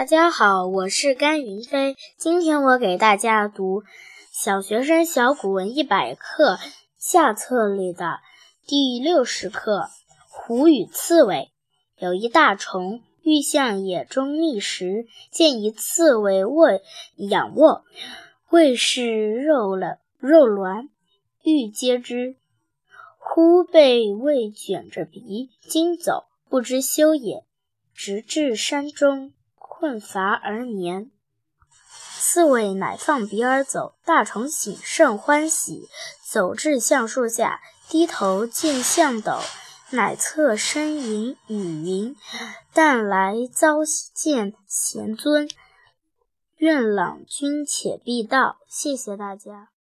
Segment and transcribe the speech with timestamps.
[0.00, 1.94] 大家好，我是甘云飞。
[2.16, 3.82] 今天我给大家读
[4.32, 6.54] 《小学生小古文一百课》
[6.96, 8.20] 下册里的
[8.66, 9.80] 第六十课
[10.30, 11.50] 《虎与刺猬》。
[12.02, 16.80] 有一大虫欲向野中觅食，见一刺猬卧
[17.16, 17.84] 仰卧，
[18.48, 20.88] 谓是肉了肉卵，
[21.42, 22.36] 欲接之，
[23.18, 27.44] 忽被猬卷着鼻惊走，不知休也，
[27.94, 29.34] 直至山中。
[29.80, 31.10] 困乏而眠，
[32.18, 33.94] 刺猬乃放鼻而走。
[34.04, 35.88] 大虫醒甚欢喜，
[36.22, 39.40] 走至橡树下，低头见象斗，
[39.88, 42.14] 乃侧身云语云
[42.74, 43.78] ：“但来遭
[44.12, 45.48] 见贤尊，
[46.58, 49.70] 愿朗君且必到。”谢谢大家。